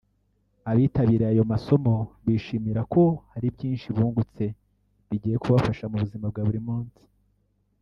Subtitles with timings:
[0.71, 1.93] Abitabiriye ayo masomo
[2.25, 4.43] bishimira ko hari byinshi bungutse
[5.09, 7.01] bigiye kubafasha mu buzima bwa buri munsi